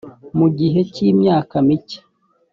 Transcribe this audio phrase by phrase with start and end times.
[0.37, 1.99] mugihe cy’ imyaka mike